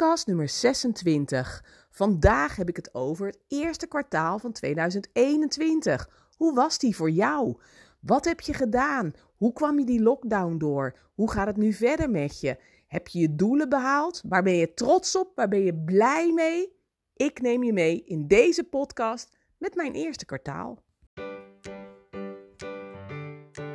[0.00, 1.64] podcast nummer 26.
[1.90, 6.10] Vandaag heb ik het over het eerste kwartaal van 2021.
[6.36, 7.60] Hoe was die voor jou?
[8.00, 9.12] Wat heb je gedaan?
[9.36, 10.98] Hoe kwam je die lockdown door?
[11.14, 12.56] Hoe gaat het nu verder met je?
[12.86, 14.22] Heb je je doelen behaald?
[14.28, 15.32] Waar ben je trots op?
[15.34, 16.76] Waar ben je blij mee?
[17.14, 20.82] Ik neem je mee in deze podcast met mijn eerste kwartaal.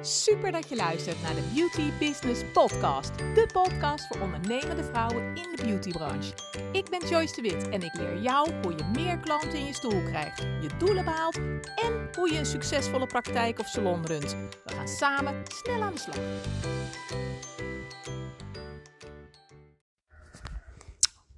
[0.05, 3.17] Super dat je luistert naar de Beauty Business Podcast.
[3.17, 6.33] De podcast voor ondernemende vrouwen in de beautybranche.
[6.71, 9.73] Ik ben Joyce de Wit en ik leer jou hoe je meer klanten in je
[9.73, 11.35] stoel krijgt, je doelen behaalt
[11.75, 14.35] en hoe je een succesvolle praktijk of salon runt.
[14.65, 16.19] We gaan samen snel aan de slag.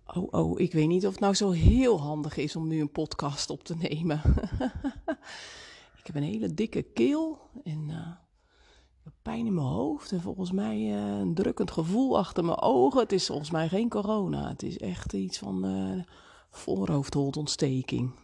[0.05, 2.91] Oh, oh, ik weet niet of het nou zo heel handig is om nu een
[2.91, 4.21] podcast op te nemen.
[5.99, 8.26] ik heb een hele dikke keel en uh,
[9.21, 12.99] pijn in mijn hoofd en volgens mij uh, een drukkend gevoel achter mijn ogen.
[12.99, 14.49] Het is volgens mij geen corona.
[14.49, 16.03] Het is echt iets van uh.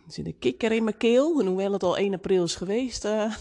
[0.06, 1.40] Er zit een kikker in mijn keel.
[1.40, 3.12] En hoewel het al 1 april is geweest, uh,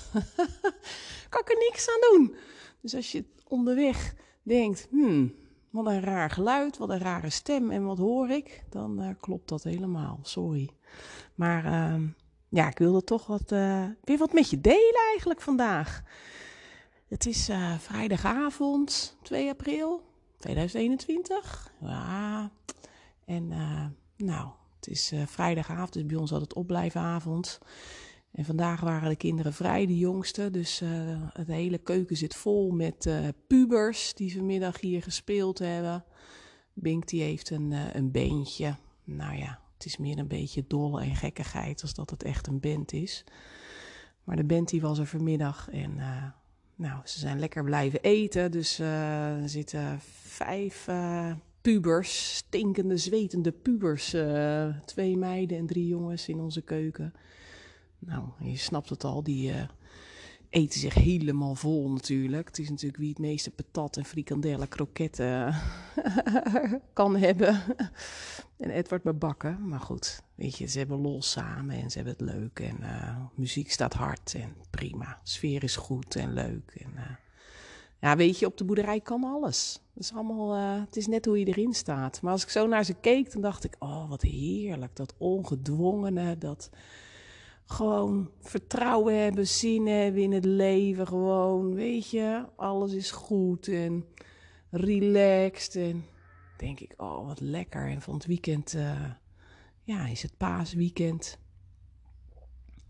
[1.30, 2.34] kan ik er niks aan doen.
[2.80, 5.34] Dus als je onderweg denkt, hmm,
[5.70, 9.62] wat een raar geluid, wat een rare stem en wat hoor ik, dan klopt dat
[9.62, 10.18] helemaal.
[10.22, 10.68] Sorry.
[11.34, 12.06] Maar ehm,
[12.48, 13.50] ja, ik wilde toch wat,
[14.04, 16.02] weer wat met je delen eigenlijk vandaag.
[17.12, 20.02] Het is uh, vrijdagavond, 2 april
[20.38, 21.72] 2021.
[21.80, 22.50] Ja,
[23.24, 23.84] en uh,
[24.16, 27.58] nou, het is uh, vrijdagavond, dus bij ons altijd opblijfavond.
[28.30, 30.50] En vandaag waren de kinderen vrij, de jongste.
[30.50, 30.82] Dus
[31.32, 33.10] het hele keuken zit vol met
[33.46, 36.04] pubers die vanmiddag hier gespeeld hebben.
[36.72, 38.76] Bink die heeft een, een beentje.
[39.04, 42.60] Nou ja, het is meer een beetje dolle en gekkigheid als dat het echt een
[42.60, 43.24] band is.
[44.24, 46.00] Maar de band die was er vanmiddag en
[46.82, 48.50] nou, ze zijn lekker blijven eten.
[48.50, 54.14] Dus uh, er zitten vijf uh, pubers, stinkende, zwetende pubers.
[54.14, 57.12] Uh, twee meiden en drie jongens in onze keuken.
[57.98, 59.52] Nou, je snapt het al, die
[60.52, 62.46] eten zich helemaal vol natuurlijk.
[62.46, 65.54] Het is natuurlijk wie het meeste patat en frikandellen, kroketten
[66.92, 67.60] kan hebben.
[68.56, 69.68] en Edward me bakken.
[69.68, 72.60] Maar goed, weet je, ze hebben lol samen en ze hebben het leuk.
[72.60, 75.20] En uh, muziek staat hard en prima.
[75.22, 76.72] Sfeer is goed en leuk.
[76.76, 77.02] En, uh,
[78.00, 79.82] ja, weet je, op de boerderij kan alles.
[79.94, 82.22] Het is allemaal, uh, het is net hoe je erin staat.
[82.22, 84.96] Maar als ik zo naar ze keek, dan dacht ik, oh, wat heerlijk.
[84.96, 86.70] Dat ongedwongene, dat
[87.72, 91.06] gewoon vertrouwen hebben, zin hebben in het leven.
[91.06, 94.04] Gewoon, weet je, alles is goed en
[94.70, 95.76] relaxed.
[95.76, 96.04] En
[96.56, 97.88] denk ik, oh wat lekker.
[97.88, 99.10] En van het weekend, uh,
[99.82, 101.38] ja, is het paasweekend.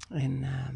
[0.09, 0.69] En uh,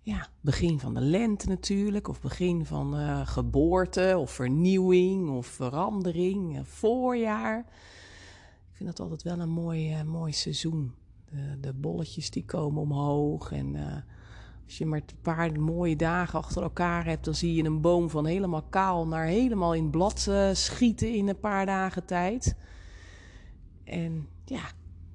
[0.00, 6.68] ja, begin van de lente natuurlijk, of begin van uh, geboorte, of vernieuwing, of verandering,
[6.68, 7.58] voorjaar.
[8.70, 10.94] Ik vind dat altijd wel een mooi, mooi seizoen.
[11.30, 13.76] De, de, bolletjes die komen omhoog en
[14.70, 18.10] als je maar een paar mooie dagen achter elkaar hebt, dan zie je een boom
[18.10, 22.56] van helemaal kaal naar helemaal in blad uh, schieten in een paar dagen tijd.
[23.84, 24.62] En ja,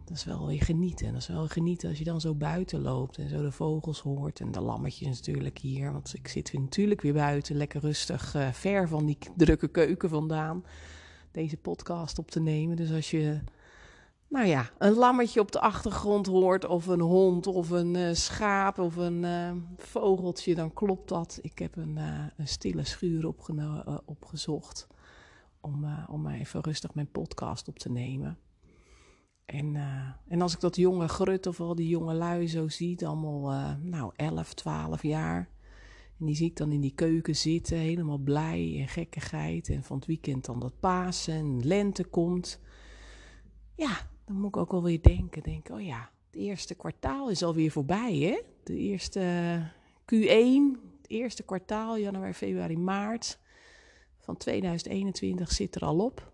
[0.04, 1.12] dat is wel weer genieten.
[1.12, 4.40] Dat is wel genieten als je dan zo buiten loopt en zo de vogels hoort.
[4.40, 8.88] En de lammetjes natuurlijk hier, want ik zit natuurlijk weer buiten, lekker rustig, uh, ver
[8.88, 10.64] van die drukke keuken vandaan.
[11.32, 12.76] Deze podcast op te nemen.
[12.76, 13.40] Dus als je
[14.28, 18.80] nou ja, een lammetje op de achtergrond hoort, of een hond, of een uh, schaap,
[18.80, 21.40] of een uh, vogeltje, dan klopt dat.
[21.42, 23.34] Ik heb een, uh, een stille schuur
[24.06, 24.88] opgezocht
[25.62, 28.38] om, om even rustig mijn podcast op te nemen.
[29.46, 29.76] En,
[30.28, 34.12] en als ik dat jonge grut of al die jonge lui zo zie, allemaal nou
[34.16, 35.50] 11, 12 jaar.
[36.20, 39.70] En die zie ik dan in die keuken zitten, helemaal blij en gekkigheid.
[39.70, 42.60] En van het weekend dan dat Pasen en lente komt.
[43.76, 47.72] Ja, dan moet ik ook alweer denken, denk, oh ja, het eerste kwartaal is alweer
[47.72, 48.42] voorbij, hè?
[48.64, 49.22] De eerste
[50.02, 53.40] Q1, het eerste kwartaal, januari, februari, maart
[54.20, 56.34] van 2021 zit er al op.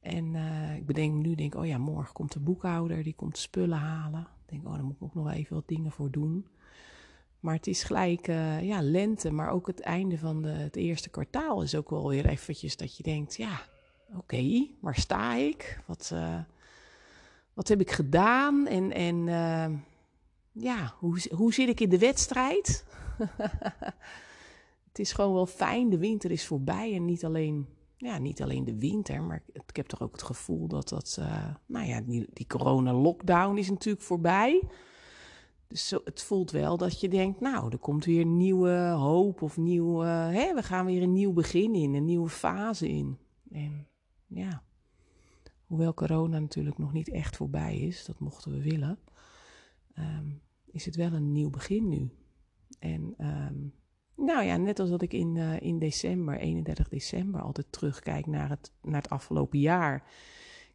[0.00, 3.78] En uh, ik bedenk nu, denk, oh ja, morgen komt de boekhouder, die komt spullen
[3.78, 4.20] halen.
[4.20, 6.46] Ik denk, oh, daar moet ik ook nog even wat dingen voor doen.
[7.40, 11.10] Maar het is gelijk, uh, ja, lente, maar ook het einde van de, het eerste
[11.10, 13.62] kwartaal is ook wel weer eventjes dat je denkt, ja,
[14.16, 15.82] oké, waar sta ik?
[15.86, 16.14] Wat,
[17.54, 19.78] wat heb ik gedaan en, en uh,
[20.52, 22.84] ja, hoe, hoe zit ik in de wedstrijd?
[24.88, 27.66] het is gewoon wel fijn, de winter is voorbij en niet alleen,
[27.96, 31.54] ja, niet alleen de winter, maar ik, heb toch ook het gevoel dat dat, uh,
[31.66, 34.62] nou ja, die, die corona-lockdown is natuurlijk voorbij.
[35.66, 39.56] Dus zo, het voelt wel dat je denkt, nou, er komt weer nieuwe hoop of
[39.56, 43.18] nieuw, hè, we gaan weer een nieuw begin in, een nieuwe fase in.
[43.50, 43.86] En
[44.26, 44.62] ja,
[45.74, 48.98] hoewel corona natuurlijk nog niet echt voorbij is, dat mochten we willen,
[49.94, 50.26] ehm,
[50.64, 52.10] is het wel een nieuw begin nu.
[52.78, 53.54] En ehm,
[54.16, 58.48] nou ja, net als dat ik in, uh, in december, 31 december, altijd terugkijk naar
[58.48, 60.08] het, naar het afgelopen jaar,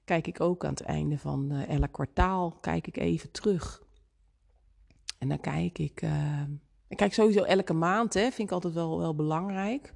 [0.04, 3.84] kijk ik ook aan het einde van uh, elk kwartaal, kijk ik even terug.
[5.18, 6.42] En dan kijk ik, uh,
[6.88, 9.94] ik kijk sowieso elke maand, hè, vind ik altijd wel, wel belangrijk.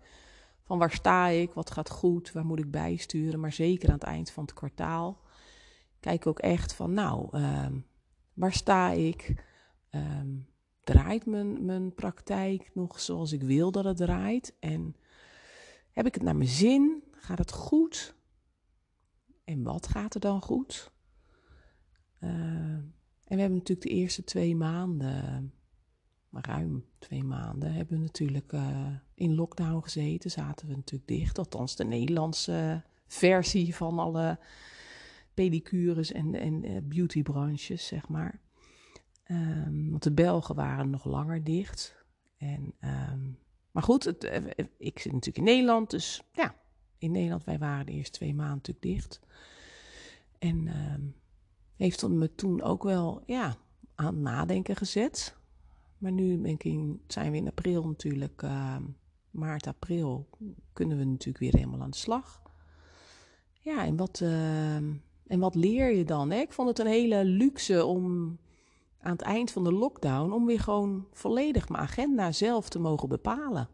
[0.64, 3.40] Van waar sta ik, wat gaat goed, waar moet ik bijsturen.
[3.40, 5.22] Maar zeker aan het eind van het kwartaal
[6.00, 7.80] kijk ook echt van, nou, ehm,
[8.34, 9.44] waar sta ik?
[9.92, 10.48] Um,
[10.84, 14.56] draait mijn, mijn praktijk nog zoals ik wil dat het draait?
[14.60, 14.96] En
[15.92, 17.04] heb ik het naar mijn zin?
[17.12, 18.16] Gaat het goed?
[19.44, 20.92] En wat gaat er dan goed?
[22.20, 22.94] Uh, en
[23.24, 25.54] we hebben natuurlijk de eerste twee maanden,
[26.42, 30.32] ruim twee maanden, hebben we natuurlijk uh, in lockdown gezeten.
[30.32, 34.40] Zaten we natuurlijk dicht, althans de Nederlandse versie van alle
[35.34, 38.40] pedicures en, en uh, beautybranches, zeg maar.
[39.28, 42.06] Um, want de Belgen waren nog langer dicht.
[42.38, 43.38] En, um,
[43.72, 44.24] maar goed, het,
[44.78, 46.56] ik zit natuurlijk in Nederland, dus ja,
[46.98, 49.20] in Nederland, wij waren de eerste twee maanden natuurlijk dicht.
[50.40, 51.16] En um,
[51.76, 53.56] heeft me toen ook wel ja,
[53.96, 55.38] aan het nadenken gezet.
[56.04, 56.64] Maar nu ik
[57.08, 58.78] zijn we in april natuurlijk, uh,
[59.32, 60.30] maart, april,
[60.74, 62.42] kunnen we natuurlijk weer helemaal aan de slag.
[63.60, 66.32] Ja, en wat, uh, en wat leer je dan?
[66.32, 66.40] Hè?
[66.40, 68.38] Ik vond het een hele luxe om
[69.00, 73.10] aan het eind van de lockdown, om weer gewoon volledig mijn agenda zelf te mogen
[73.10, 73.70] bepalen.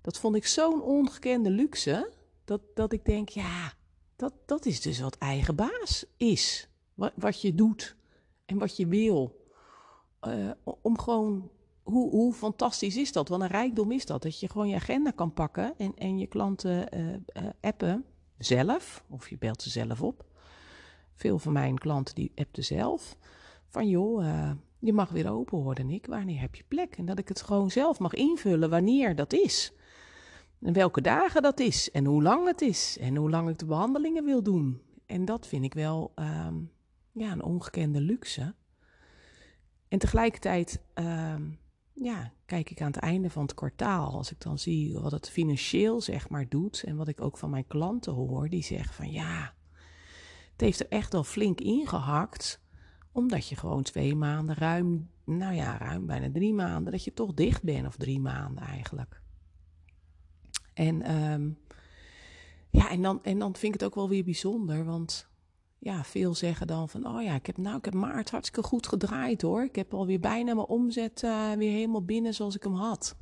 [0.00, 2.12] Dat vond ik zo'n ongekende luxe,
[2.44, 3.72] dat, dat ik denk, ja,
[4.16, 7.96] dat, dat is dus wat eigen baas is wat, wat je doet
[8.44, 9.39] en wat je wil.
[10.26, 10.50] Uh,
[10.82, 11.50] om gewoon,
[11.82, 13.28] hoe, hoe fantastisch is dat?
[13.28, 14.22] Wat een rijkdom is dat?
[14.22, 18.04] Dat je gewoon je agenda kan pakken en, en je klanten uh, uh, appen
[18.38, 20.24] zelf, of je belt ze zelf op.
[21.14, 23.16] Veel van mijn klanten die appten zelf.
[23.68, 24.24] Van joh,
[24.78, 26.06] je mag weer open worden, ik.
[26.06, 26.96] Wanneer heb je plek?
[26.96, 29.72] En dat ik het gewoon zelf mag invullen wanneer dat is.
[30.60, 31.90] En welke dagen dat is.
[31.90, 32.96] En hoe lang het is.
[33.00, 34.82] En hoe lang ik de behandelingen wil doen.
[35.06, 36.70] En dat vind ik wel um,
[37.12, 38.54] ja, een ongekende luxe.
[39.90, 41.34] En tegelijkertijd uh,
[41.92, 45.30] ja, kijk ik aan het einde van het kwartaal, als ik dan zie wat het
[45.30, 49.10] financieel zeg maar doet en wat ik ook van mijn klanten hoor, die zeggen van
[49.10, 49.54] ja,
[50.52, 52.60] het heeft er echt wel flink ingehakt,
[53.12, 57.34] omdat je gewoon twee maanden ruim, nou ja, ruim bijna drie maanden, dat je toch
[57.34, 59.22] dicht bent of drie maanden eigenlijk.
[60.74, 61.58] En um,
[62.70, 65.29] ja, en dan, en dan vind ik het ook wel weer bijzonder, want
[65.80, 68.86] ja, veel zeggen dan van, oh ja, ik heb nou, ik heb maart hartstikke goed
[68.86, 69.62] gedraaid hoor.
[69.62, 73.16] Ik heb alweer bijna mijn omzet uh, weer helemaal binnen zoals ik hem had.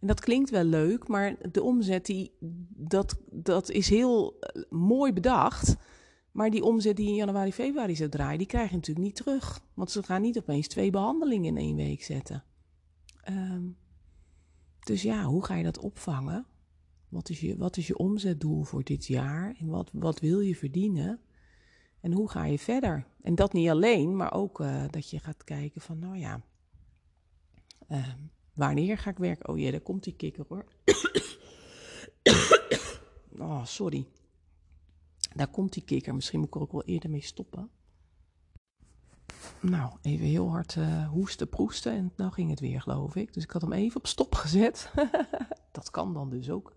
[0.00, 2.32] En dat klinkt wel leuk, maar de omzet, die,
[2.68, 5.76] dat, dat is heel uh, mooi bedacht.
[6.32, 9.60] Maar die omzet die in januari, februari zou draaien, die krijg je natuurlijk niet terug.
[9.74, 12.44] Want ze gaan niet opeens twee behandelingen in één week zetten.
[13.28, 13.76] Um,
[14.80, 16.46] dus ja, hoe ga je dat opvangen?
[17.08, 19.56] Wat is je, wat is je omzetdoel voor dit jaar?
[19.58, 21.20] En wat, wat wil je verdienen?
[22.00, 23.06] En hoe ga je verder?
[23.22, 26.40] En dat niet alleen, maar ook uh, dat je gaat kijken van, nou ja,
[27.88, 28.08] uh,
[28.54, 29.48] wanneer ga ik werken?
[29.48, 30.64] Oh jee, daar komt die kikker hoor.
[33.38, 34.06] oh, sorry.
[35.34, 36.14] Daar komt die kikker.
[36.14, 37.70] Misschien moet ik er ook wel eerder mee stoppen.
[39.60, 43.34] Nou, even heel hard uh, hoesten, proesten en nou ging het weer, geloof ik.
[43.34, 44.92] Dus ik had hem even op stop gezet.
[45.72, 46.74] dat kan dan dus ook.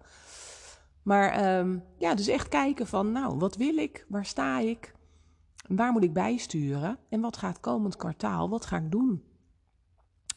[1.01, 4.05] Maar um, ja, dus echt kijken van, nou, wat wil ik?
[4.09, 4.93] Waar sta ik?
[5.67, 6.97] Waar moet ik bijsturen?
[7.09, 8.49] En wat gaat komend kwartaal?
[8.49, 9.23] Wat ga ik doen?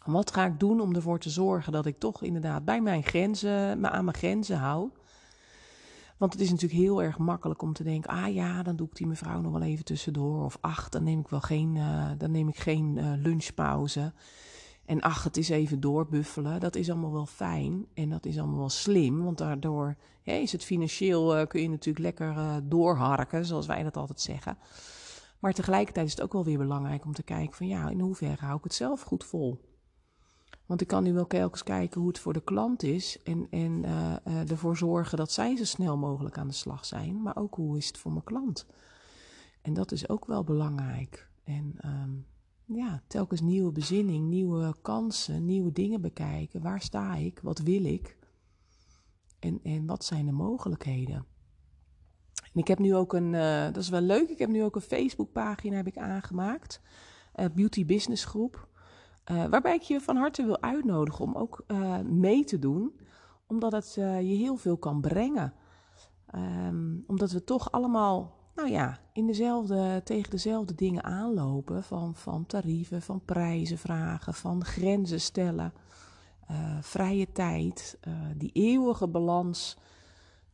[0.05, 3.81] Wat ga ik doen om ervoor te zorgen dat ik toch inderdaad bij mijn grenzen,
[3.81, 4.91] me aan mijn grenzen hou?
[6.17, 8.97] Want het is natuurlijk heel erg makkelijk om te denken: ah ja, dan doe ik
[8.97, 10.45] die mevrouw nog wel even tussendoor.
[10.45, 14.13] Of ach, dan neem ik wel geen, uh, dan neem ik geen uh, lunchpauze.
[14.85, 16.61] En ach, het is even doorbuffelen.
[16.61, 19.25] Dat is allemaal wel fijn en dat is allemaal wel slim.
[19.25, 23.97] Want daardoor ja, is het financieel, uh, kun je natuurlijk lekker doorharken, zoals wij dat
[23.97, 24.59] altijd zeggen.
[25.39, 28.45] Maar tegelijkertijd is het ook wel weer belangrijk om te kijken van ja, in hoeverre
[28.45, 29.61] hou ik het zelf goed vol?
[30.67, 33.83] Want ik kan nu wel telkens kijken hoe het voor de klant is en, en
[33.83, 37.23] uh, uh, ervoor zorgen dat zij zo snel mogelijk aan de slag zijn.
[37.23, 38.67] Maar ook hoe is het voor mijn klant?
[39.63, 41.31] En dat is ook wel belangrijk.
[41.45, 42.27] En um,
[42.65, 46.63] ja, telkens nieuwe bezinning, nieuwe kansen, nieuwe dingen bekijken.
[46.63, 47.41] Waar sta ik?
[47.43, 48.17] Wat wil ik?
[49.39, 51.27] En, en wat zijn de mogelijkheden?
[52.57, 54.81] Ik heb nu ook een, uh, dat is wel leuk, ik heb nu ook een
[54.81, 56.81] Facebookpagina heb ik aangemaakt.
[57.35, 58.69] Uh, Beauty Business Groep.
[59.33, 61.65] Uh, waarbij ik je van harte wil uitnodigen om ook
[62.05, 63.01] mee te doen.
[63.47, 65.53] Omdat het je heel veel kan brengen.
[66.35, 71.83] Um, omdat we toch allemaal, nou ja, in dezelfde, tegen dezelfde dingen aanlopen.
[71.83, 75.73] Van, van tarieven, van prijzen vragen, van grenzen stellen.
[76.81, 77.99] Vrije tijd,
[78.37, 79.79] die eeuwige balans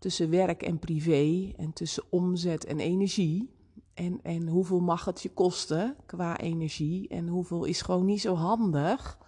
[0.02, 3.50] tussen werk en privé en tussen omzet en energie.
[3.94, 8.34] En, en hoeveel mag het je kosten qua energie en hoeveel is gewoon niet zo
[8.34, 9.18] handig.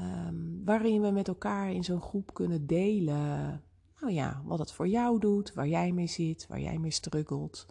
[0.00, 3.62] Um, waarin we met elkaar in zo'n groep kunnen delen
[4.02, 7.66] nou ja, wat het voor jou doet, waar jij mee zit, waar jij mee struggelt.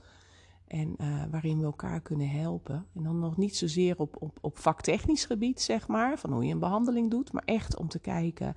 [0.68, 2.88] En uh, waarin we elkaar kunnen helpen.
[2.94, 6.54] En dan nog niet zozeer op, op, op vaktechnisch gebied, zeg maar, van hoe je
[6.54, 8.56] een behandeling doet, maar echt om te kijken,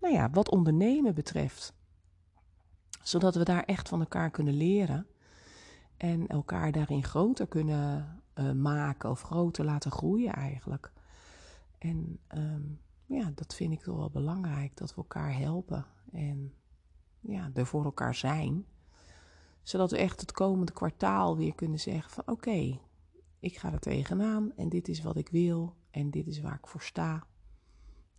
[0.00, 1.76] nou ja, wat ondernemen betreft.
[3.08, 5.06] Zodat we daar echt van elkaar kunnen leren
[5.96, 10.92] en elkaar daarin groter kunnen uh, maken of groter laten groeien eigenlijk.
[11.78, 16.52] En um, ja, dat vind ik toch wel belangrijk, dat we elkaar helpen en
[17.20, 18.66] ja, er voor elkaar zijn.
[19.62, 22.80] Zodat we echt het komende kwartaal weer kunnen zeggen van oké,
[23.38, 26.66] ik ga er tegenaan en dit is wat ik wil en dit is waar ik
[26.66, 27.26] voor sta.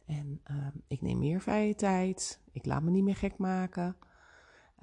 [0.06, 3.96] En uh, ik neem meer vrije tijd, ik laat me niet meer gek maken.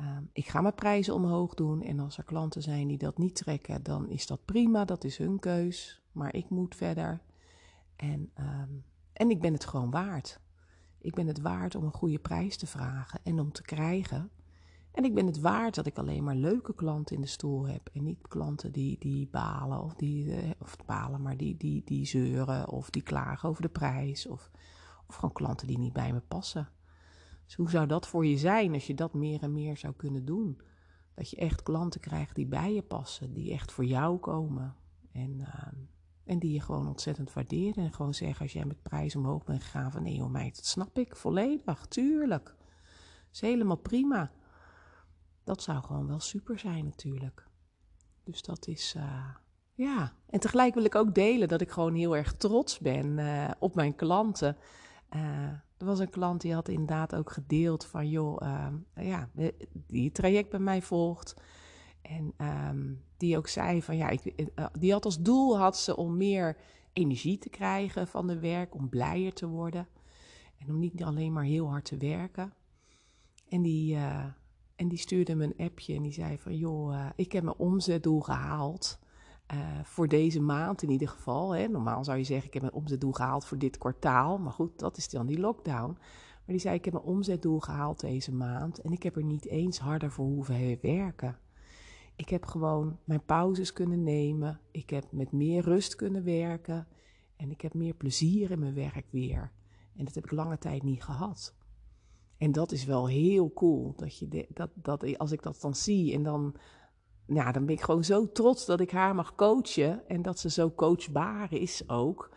[0.01, 3.35] Uh, ik ga mijn prijzen omhoog doen en als er klanten zijn die dat niet
[3.35, 6.03] trekken, dan is dat prima, dat is hun keus.
[6.13, 7.21] Maar ik moet verder.
[7.97, 10.41] En, um, en ik ben het gewoon waard.
[10.99, 14.31] Ik ben het waard om een goede prijs te vragen en om te krijgen.
[14.93, 17.91] En ik ben het waard dat ik alleen maar leuke klanten in de stoel heb.
[17.93, 22.07] En niet klanten die, die balen of die, eh, of balen, maar die, die, die
[22.07, 24.27] zeuren of die klagen over de prijs.
[24.27, 24.51] Of,
[25.07, 26.69] of gewoon klanten die niet bij me passen.
[27.47, 30.25] Dus hoe zou dat voor je zijn als je dat meer en meer zou kunnen
[30.25, 30.61] doen?
[31.15, 34.77] Dat je echt klanten krijgt die bij je passen, die echt voor jou komen.
[35.13, 35.67] En uh,
[36.27, 37.85] en die je gewoon ontzettend waarderen.
[37.85, 40.67] En gewoon zeggen als jij met prijs omhoog bent gegaan van nee joh meid, dat
[40.67, 42.55] snap ik volledig, tuurlijk.
[43.33, 44.33] is helemaal prima.
[45.45, 47.47] Dat zou gewoon wel super zijn natuurlijk.
[48.25, 49.29] Dus dat is, uh,
[49.75, 50.13] ja.
[50.27, 53.75] En tegelijk wil ik ook delen dat ik gewoon heel erg trots ben uh, op
[53.75, 54.57] mijn klanten.
[55.15, 55.21] Uh,
[55.77, 59.29] er was een klant die had inderdaad ook gedeeld van joh, ja,
[59.87, 61.35] die traject bij mij volgt.
[62.03, 62.35] En
[62.69, 66.17] um, die ook zei van ja, ik, uh, die had als doel had ze om
[66.17, 66.57] meer
[66.93, 69.89] energie te krijgen van de werk, om blijer te worden.
[70.59, 72.53] En om niet alleen maar heel hard te werken.
[73.49, 74.25] En die, uh,
[74.77, 77.57] en die stuurde me een appje en die zei van joh, uh, ik heb mijn
[77.57, 78.99] omzetdoel gehaald.
[79.83, 81.55] Voor deze maand in ieder geval.
[81.55, 81.69] Hè.
[81.69, 84.39] Normaal zou je zeggen, ik heb mijn omzetdoel gehaald voor dit kwartaal.
[84.39, 85.91] Maar goed, dat is dan die lockdown.
[86.47, 88.81] Maar die zei, ik heb mijn omzetdoel gehaald deze maand.
[88.81, 91.39] En ik heb er niet eens harder voor hoeven werken.
[92.17, 94.61] Ik heb gewoon mijn pauzes kunnen nemen.
[94.71, 96.87] Ik heb met meer rust kunnen werken.
[97.37, 99.53] En ik heb meer plezier in mijn werk weer.
[99.97, 101.55] En dat heb ik lange tijd niet gehad.
[102.39, 103.93] En dat is wel heel cool.
[103.97, 106.55] Dat je dat, dat, als ik dat dan zie en dan,
[107.27, 110.09] ja, dan ben ik gewoon zo trots dat ik haar mag coachen.
[110.09, 112.31] En dat ze zo coachbaar is ook.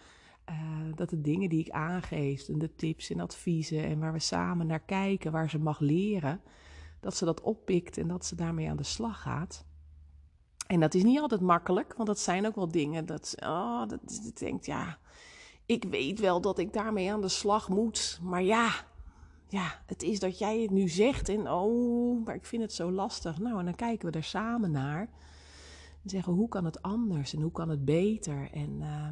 [0.49, 0.55] Uh,
[0.95, 4.67] dat de dingen die ik aangeef en de tips en adviezen en waar we samen
[4.67, 6.41] naar kijken, waar ze mag leren,
[6.99, 9.65] dat ze dat oppikt en dat ze daarmee aan de slag gaat.
[10.67, 14.31] En dat is niet altijd makkelijk, want dat zijn ook wel dingen dat, oh, dat
[14.33, 14.97] denkt, ja,
[15.65, 18.71] ik weet wel dat ik daarmee aan de slag moet, maar ja,
[19.49, 22.91] ja, het is dat jij het nu zegt en oh, maar ik vind het zo
[22.91, 23.39] lastig.
[23.39, 25.01] Nou, en dan kijken we er samen naar
[26.03, 28.49] en zeggen, hoe kan het anders en hoe kan het beter?
[28.51, 29.07] En uh,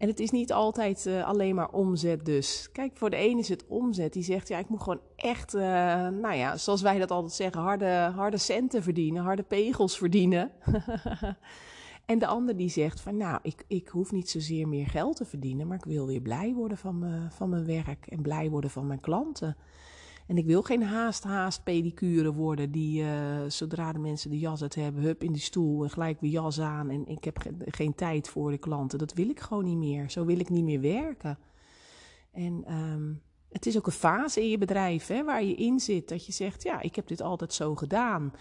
[0.00, 2.68] en het is niet altijd uh, alleen maar omzet dus.
[2.72, 4.12] Kijk, voor de een is het omzet.
[4.12, 5.62] Die zegt, ja, ik moet gewoon echt, uh,
[6.08, 10.50] nou ja, zoals wij dat altijd zeggen, harde, harde centen verdienen, harde pegels verdienen.
[12.10, 15.24] en de ander die zegt van, nou, ik, ik hoef niet zozeer meer geld te
[15.24, 18.70] verdienen, maar ik wil weer blij worden van, me, van mijn werk en blij worden
[18.70, 19.56] van mijn klanten.
[20.26, 24.62] En ik wil geen haast, haast pedicure worden die uh, zodra de mensen de jas
[24.62, 26.90] uit hebben, hup in die stoel en gelijk weer jas aan.
[26.90, 28.98] En ik heb ge geen tijd voor de klanten.
[28.98, 30.10] Dat wil ik gewoon niet meer.
[30.10, 31.38] Zo wil ik niet meer werken.
[32.32, 36.08] En um, het is ook een fase in je bedrijf hè, waar je in zit.
[36.08, 38.32] Dat je zegt, ja, ik heb dit altijd zo gedaan.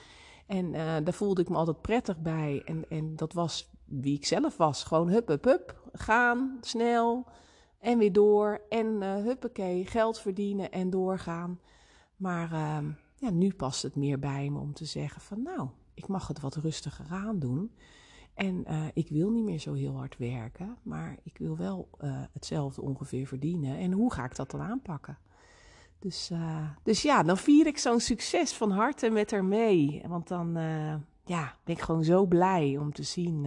[0.50, 2.62] En uh, daar voelde ik me altijd prettig bij.
[2.66, 4.84] En, en dat was wie ik zelf was.
[4.84, 5.90] Gewoon hup, hup, hup.
[5.94, 7.26] Gaan, snel.
[7.80, 8.62] En weer door.
[8.70, 11.60] En uh, huppakee, geld verdienen en doorgaan.
[12.16, 12.78] Maar uh,
[13.16, 16.40] ja, nu past het meer bij me om te zeggen van nou, ik mag het
[16.40, 17.72] wat rustiger aan doen.
[18.34, 21.90] En uh, ik wil niet meer zo heel hard werken, maar ik wil wel
[22.32, 23.78] hetzelfde ongeveer verdienen.
[23.78, 25.18] En hoe ga ik dat dan aanpakken?
[26.00, 30.02] Dus, uh, dus ja, dan vier ik zo'n succes van harte met haar mee.
[30.08, 30.54] Want dan
[31.26, 33.46] ja, ben ik gewoon zo blij om te zien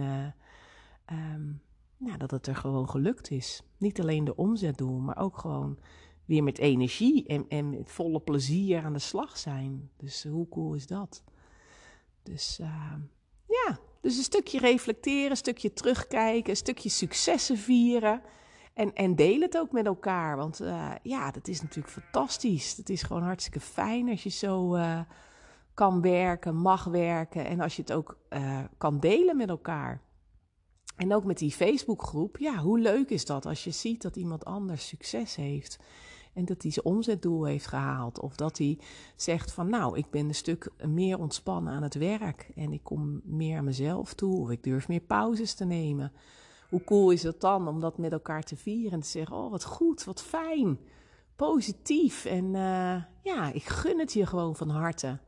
[1.11, 1.61] um,
[1.97, 3.61] nou, dat het er gewoon gelukt is.
[3.77, 5.79] Niet alleen de omzetdoel, maar ook gewoon
[6.25, 9.89] weer met energie en, en met volle plezier aan de slag zijn.
[9.97, 11.23] Dus hoe cool is dat?
[12.23, 12.93] Dus uh,
[13.47, 18.21] ja, dus een stukje reflecteren, een stukje terugkijken, een stukje successen vieren.
[18.73, 20.37] En, en deel het ook met elkaar.
[20.37, 22.77] Want uh, ja, dat is natuurlijk fantastisch.
[22.77, 24.99] Het is gewoon hartstikke fijn als je zo uh,
[25.73, 27.45] kan werken, mag werken.
[27.45, 30.01] En als je het ook uh, kan delen met elkaar.
[30.95, 32.37] En ook met die Facebookgroep.
[32.37, 35.79] Ja, hoe leuk is dat als je ziet dat iemand anders succes heeft.
[36.33, 38.19] En dat hij zijn omzetdoel heeft gehaald.
[38.19, 38.79] Of dat hij
[39.15, 42.51] zegt van nou, ik ben een stuk meer ontspannen aan het werk.
[42.55, 44.39] En ik kom meer aan mezelf toe.
[44.39, 46.11] Of ik durf meer pauzes te nemen.
[46.73, 49.51] Hoe cool is dat dan om dat met elkaar te vieren en te zeggen: Oh,
[49.51, 50.79] wat goed, wat fijn,
[51.35, 52.25] positief.
[52.25, 55.19] En uh, ja, ik gun het je gewoon van harte.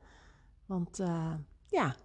[0.65, 1.33] Want uh,
[1.67, 1.95] ja,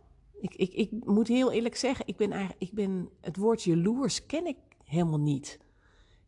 [0.41, 4.27] ik, ik, ik moet heel eerlijk zeggen: ik ben eigenlijk, ik ben, het woord jaloers
[4.27, 5.59] ken ik helemaal niet.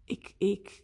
[0.04, 0.82] Ik, ik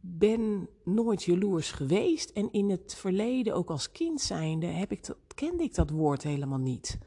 [0.00, 2.30] ben nooit jaloers geweest.
[2.30, 6.22] En in het verleden, ook als kind zijnde, heb ik dat, kende ik dat woord
[6.22, 6.98] helemaal niet.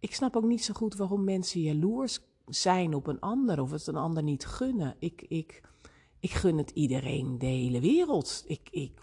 [0.00, 3.86] Ik snap ook niet zo goed waarom mensen jaloers zijn op een ander of het
[3.86, 4.96] een ander niet gunnen.
[4.98, 5.62] Ik, ik,
[6.20, 8.44] ik gun het iedereen, de hele wereld.
[8.46, 9.02] Ik, ik,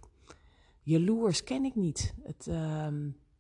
[0.84, 2.14] jaloers ken ik niet.
[2.24, 2.88] Het, uh,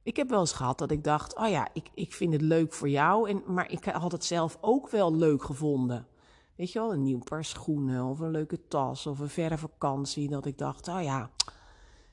[0.03, 2.73] ik heb wel eens gehad dat ik dacht, oh ja, ik, ik vind het leuk
[2.73, 6.07] voor jou, en, maar ik had het zelf ook wel leuk gevonden.
[6.55, 10.29] Weet je wel, een nieuw paar schoenen of een leuke tas of een verre vakantie.
[10.29, 11.31] Dat ik dacht, oh ja,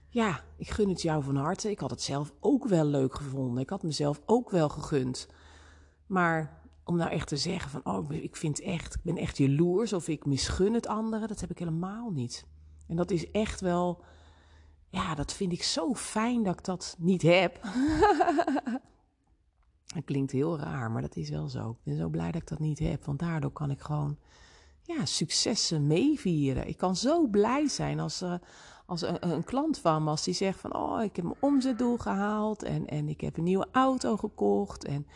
[0.08, 1.70] ja, ik gun het jou van harte.
[1.70, 3.62] Ik had het zelf ook wel leuk gevonden.
[3.62, 5.28] Ik had mezelf ook wel gegund.
[6.06, 9.92] Maar om nou echt te zeggen van, oh, ik vind echt, ik ben echt jaloers
[9.92, 12.46] of ik misgun het anderen, dat heb ik helemaal niet.
[12.88, 14.04] En dat is echt wel,
[14.88, 17.60] ja, dat vind ik zo fijn dat ik dat niet heb.
[19.94, 21.70] Het klinkt heel raar, maar dat is wel zo.
[21.70, 24.16] Ik ben zo blij dat ik dat niet heb, want daardoor kan ik gewoon
[24.82, 26.68] ja, successen meevieren.
[26.68, 28.34] Ik kan zo blij zijn als, uh,
[28.86, 31.96] als een, een, klant van me, als die zegt van, oh, ik heb mijn omzetdoel
[31.96, 35.06] gehaald en, en ik heb een nieuwe auto gekocht en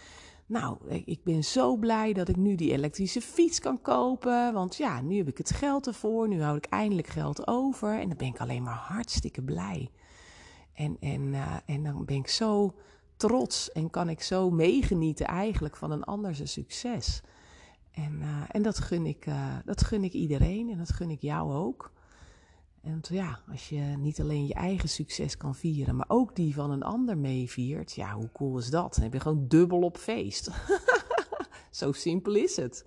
[0.50, 4.52] nou, ik ben zo blij dat ik nu die elektrische fiets kan kopen.
[4.52, 6.28] Want ja, nu heb ik het geld ervoor.
[6.28, 7.98] Nu hou ik eindelijk geld over.
[7.98, 9.90] En dan ben ik alleen maar hartstikke blij.
[10.72, 12.74] En, en, uh, en dan ben ik zo
[13.16, 17.20] trots en kan ik zo meegenieten eigenlijk van een ander succes.
[17.90, 21.20] En, uh, en dat, gun ik, uh, dat gun ik iedereen en dat gun ik
[21.20, 21.92] jou ook.
[22.82, 26.70] En ja, als je niet alleen je eigen succes kan vieren, maar ook die van
[26.70, 28.94] een ander meeviert, ja, hoe cool is dat?
[28.94, 30.50] Dan heb je gewoon dubbel op feest.
[31.70, 32.86] Zo simpel is het.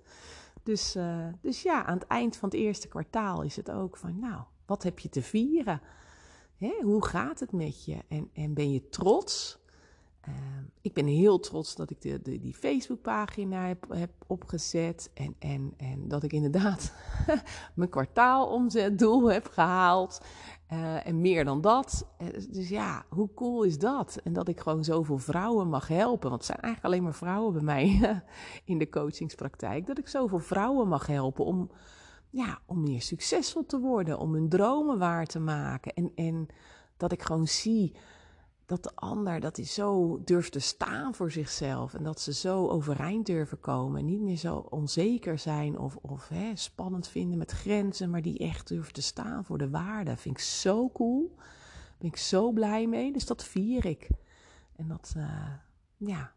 [0.62, 4.18] Dus, uh, dus ja, aan het eind van het eerste kwartaal is het ook van,
[4.18, 5.80] nou, wat heb je te vieren?
[6.56, 7.98] Hè, hoe gaat het met je?
[8.08, 9.58] En, en ben je trots?
[10.28, 10.34] Uh,
[10.80, 15.10] ik ben heel trots dat ik de, die Facebookpagina heb, heb opgezet.
[15.14, 16.92] En, en, en dat ik inderdaad
[17.74, 20.20] mijn kwartaalomzetdoel heb gehaald.
[20.72, 22.06] Uh, en meer dan dat.
[22.50, 24.20] Dus ja, hoe cool is dat?
[24.24, 26.28] En dat ik gewoon zoveel vrouwen mag helpen.
[26.28, 28.00] Want het zijn eigenlijk alleen maar vrouwen bij mij
[28.64, 29.86] in de coachingspraktijk.
[29.86, 31.70] Dat ik zoveel vrouwen mag helpen om,
[32.30, 34.18] ja, om meer succesvol te worden.
[34.18, 35.92] Om hun dromen waar te maken.
[35.94, 36.46] En, en
[36.96, 37.96] dat ik gewoon zie
[38.66, 41.94] dat de ander, dat hij zo durft te staan voor zichzelf.
[41.94, 43.98] En dat ze zo overeind durven komen.
[43.98, 48.10] En niet meer zo onzeker zijn of, of hè, spannend vinden met grenzen.
[48.10, 50.16] Maar die echt durven te staan voor de waarde.
[50.16, 51.34] Vind ik zo cool.
[51.98, 53.12] Ben ik zo blij mee.
[53.12, 54.08] Dus dat vier ik.
[54.76, 55.52] En dat, uh,
[55.96, 56.32] ja,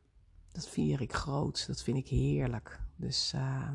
[0.52, 1.68] dat vier ik groot.
[1.68, 2.80] Dat vind ik heerlijk.
[2.96, 3.70] Dus uh,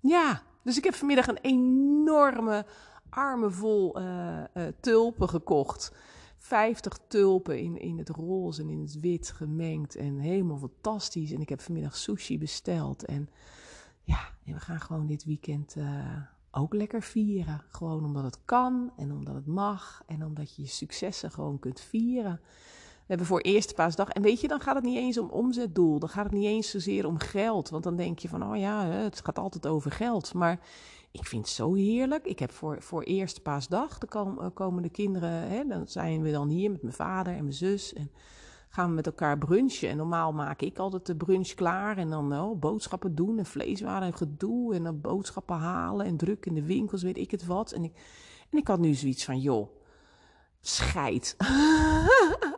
[0.00, 2.66] ja, dus ik heb vanmiddag een enorme
[3.08, 4.42] armen vol uh,
[4.80, 5.92] tulpen gekocht.
[6.46, 9.96] 50 tulpen in, in het roze en in het wit gemengd.
[9.96, 11.32] En helemaal fantastisch.
[11.32, 13.04] En ik heb vanmiddag sushi besteld.
[13.04, 13.28] En
[14.02, 17.62] ja, en we gaan gewoon dit weekend uh, ook lekker vieren.
[17.68, 20.02] Gewoon omdat het kan en omdat het mag.
[20.06, 22.40] En omdat je je successen gewoon kunt vieren.
[23.06, 24.08] We hebben voor eerste paasdag.
[24.08, 25.98] En weet je, dan gaat het niet eens om omzetdoel.
[25.98, 27.70] Dan gaat het niet eens zozeer om geld.
[27.70, 30.34] Want dan denk je van, oh ja, het gaat altijd over geld.
[30.34, 30.60] Maar
[31.10, 32.24] ik vind het zo heerlijk.
[32.24, 36.48] Ik heb voor, voor eerste paasdag, de kom, komende kinderen, hè, dan zijn we dan
[36.48, 37.92] hier met mijn vader en mijn zus.
[37.92, 38.10] En
[38.68, 39.88] gaan we met elkaar brunchen.
[39.88, 41.98] En normaal maak ik altijd de brunch klaar.
[41.98, 44.74] En dan oh, boodschappen doen en vleeswaren en gedoe.
[44.74, 47.72] En dan boodschappen halen en druk in de winkels, weet ik het wat.
[47.72, 47.92] En ik,
[48.50, 49.68] en ik had nu zoiets van, joh,
[50.60, 51.36] scheid.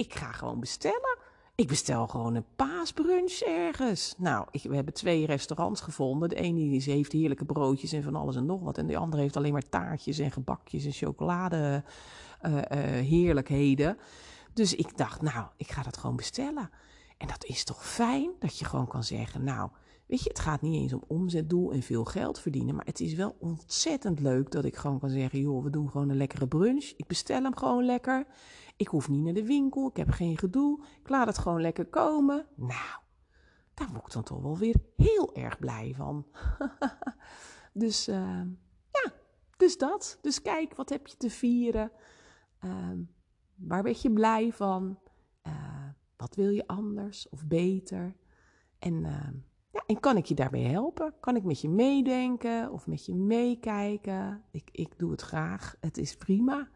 [0.00, 1.18] ik ga gewoon bestellen.
[1.54, 4.14] Ik bestel gewoon een paasbrunch ergens.
[4.18, 6.28] Nou, ik, we hebben twee restaurants gevonden.
[6.28, 8.78] De ene heeft heerlijke broodjes en van alles en nog wat.
[8.78, 11.84] En de andere heeft alleen maar taartjes en gebakjes en chocolade
[12.42, 12.62] uh, uh,
[13.08, 13.98] heerlijkheden.
[14.52, 16.70] Dus ik dacht, nou, ik ga dat gewoon bestellen.
[17.16, 19.70] En dat is toch fijn dat je gewoon kan zeggen, nou,
[20.10, 22.74] weet je, het gaat niet eens om omzetdoel en veel geld verdienen.
[22.74, 26.08] Maar het is wel ontzettend leuk dat ik gewoon kan zeggen, joh, we doen gewoon
[26.08, 26.92] een lekkere brunch.
[26.96, 28.26] Ik bestel hem gewoon lekker.
[28.76, 30.84] Ik hoef niet naar de winkel, ik heb geen gedoe.
[31.00, 32.46] Ik laat het gewoon lekker komen.
[32.56, 33.00] Nou,
[33.74, 36.26] daar word ik dan toch wel weer heel erg blij van.
[37.72, 38.42] dus uh,
[38.90, 39.12] ja,
[39.56, 40.18] dus dat.
[40.22, 41.92] Dus kijk, wat heb je te vieren?
[42.64, 42.90] Uh,
[43.54, 44.98] waar ben je blij van?
[45.46, 48.16] Uh, wat wil je anders of beter?
[48.78, 49.34] En, ehm,
[49.86, 51.14] en kan ik je daarbij helpen?
[51.20, 54.42] Kan ik met je meedenken of met je meekijken?
[54.50, 55.76] Ik, ik doe het graag.
[55.80, 56.68] Het is prima.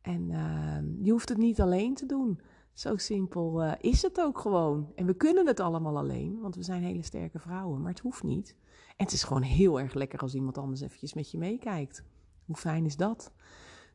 [0.00, 2.40] En uh, je hoeft het niet alleen te doen.
[2.72, 4.92] Zo simpel uh, is het ook gewoon.
[4.94, 8.22] En we kunnen het allemaal alleen, want we zijn hele sterke vrouwen, maar het hoeft
[8.22, 8.56] niet.
[8.96, 12.04] En het is gewoon heel erg lekker als iemand anders eventjes met je meekijkt.
[12.44, 13.32] Hoe fijn is dat?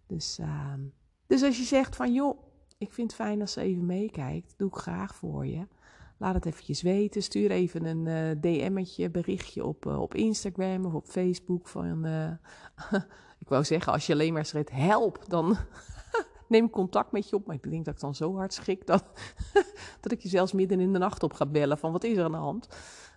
[0.07, 0.73] Dus, uh,
[1.27, 2.43] dus als je zegt van joh,
[2.77, 5.67] ik vind het fijn als ze even meekijkt, doe ik graag voor je.
[6.23, 7.23] Laat het eventjes weten.
[7.23, 11.67] Stuur even een uh, DM'tje, berichtje op, uh, op Instagram of op Facebook.
[11.67, 12.31] Van, uh,
[13.43, 15.57] ik wou zeggen, als je alleen maar schreeuwt help, dan
[16.49, 17.45] neem contact met je op.
[17.45, 19.03] Maar ik denk dat ik dan zo hard schrik dat,
[20.01, 22.23] dat ik je zelfs midden in de nacht op ga bellen van wat is er
[22.23, 22.67] aan de hand.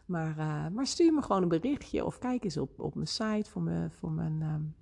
[0.07, 0.37] Maar,
[0.73, 3.91] maar stuur me gewoon een berichtje of kijk eens op, op mijn site voor mijn,
[3.91, 4.75] voor mijn, um,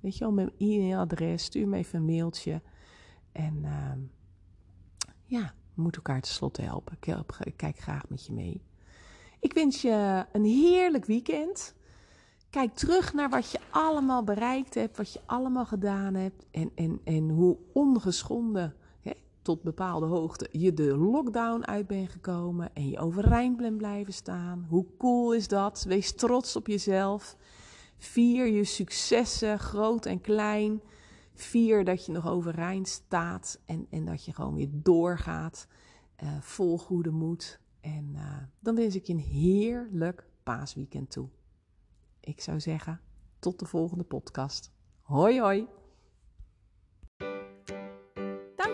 [0.00, 1.44] weet je wel, mijn e-mailadres.
[1.44, 2.62] Stuur me even een mailtje.
[3.32, 3.92] En uh,
[5.24, 6.96] ja, we moeten elkaar tenslotte helpen.
[7.00, 8.62] Ik, help, ik kijk graag met je mee.
[9.40, 11.74] Ik wens je een heerlijk weekend.
[12.50, 17.00] Kijk terug naar wat je allemaal bereikt hebt, wat je allemaal gedaan hebt en, en,
[17.04, 22.98] en hoe ongeschonden hè, tot bepaalde hoogte je de lockdown uit bent gekomen en je
[22.98, 24.66] overeind bent blijven staan.
[24.68, 25.84] Hoe cool is dat?
[25.88, 27.36] Wees trots op jezelf.
[27.96, 30.80] Vier je successen, groot en klein.
[31.34, 35.66] Vier dat je nog overeind staat en, en dat je gewoon weer doorgaat,
[36.22, 37.60] uh, vol goede moed.
[37.80, 41.28] En uh, dan wens ik je een heerlijk paasweekend toe.
[42.20, 43.00] Ik zou zeggen,
[43.38, 44.72] tot de volgende podcast.
[45.02, 45.83] Hoi hoi!